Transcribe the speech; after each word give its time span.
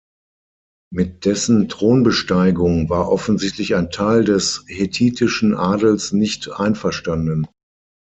Mit 0.91 1.25
dessen 1.25 1.69
Thronbesteigung 1.69 2.89
war 2.89 3.09
offensichtlich 3.11 3.75
ein 3.75 3.91
Teil 3.91 4.23
des 4.23 4.65
hethitischen 4.67 5.53
Adels 5.55 6.11
nicht 6.11 6.49
einverstanden. 6.51 7.45